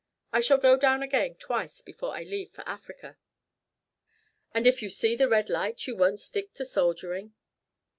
I 0.33 0.39
shall 0.39 0.57
go 0.57 0.77
down 0.77 1.03
again 1.03 1.35
twice 1.35 1.79
before 1.81 2.15
I 2.17 2.23
leave 2.23 2.49
for 2.49 2.67
Africa." 2.67 3.19
"And 4.51 4.65
if 4.65 4.81
you 4.81 4.89
see 4.89 5.15
the 5.15 5.29
red 5.29 5.47
light 5.47 5.85
you 5.85 5.95
won't 5.95 6.19
stick 6.19 6.55
to 6.55 6.65
soldiering?" 6.65 7.35